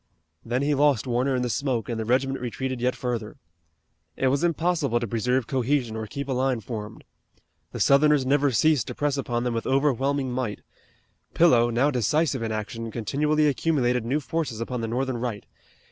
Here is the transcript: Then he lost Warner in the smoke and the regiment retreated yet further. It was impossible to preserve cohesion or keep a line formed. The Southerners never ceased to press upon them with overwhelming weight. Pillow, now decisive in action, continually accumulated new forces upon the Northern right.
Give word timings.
Then 0.43 0.63
he 0.63 0.73
lost 0.73 1.05
Warner 1.05 1.35
in 1.35 1.43
the 1.43 1.47
smoke 1.49 1.87
and 1.87 1.99
the 1.99 2.05
regiment 2.05 2.39
retreated 2.39 2.81
yet 2.81 2.95
further. 2.95 3.37
It 4.17 4.29
was 4.29 4.43
impossible 4.43 4.99
to 4.99 5.07
preserve 5.07 5.45
cohesion 5.45 5.95
or 5.95 6.07
keep 6.07 6.27
a 6.27 6.31
line 6.31 6.59
formed. 6.61 7.03
The 7.71 7.79
Southerners 7.79 8.25
never 8.25 8.49
ceased 8.49 8.87
to 8.87 8.95
press 8.95 9.15
upon 9.15 9.43
them 9.43 9.53
with 9.53 9.67
overwhelming 9.67 10.35
weight. 10.35 10.61
Pillow, 11.35 11.69
now 11.69 11.91
decisive 11.91 12.41
in 12.41 12.51
action, 12.51 12.89
continually 12.89 13.45
accumulated 13.47 14.03
new 14.03 14.19
forces 14.19 14.59
upon 14.59 14.81
the 14.81 14.87
Northern 14.87 15.17
right. 15.17 15.45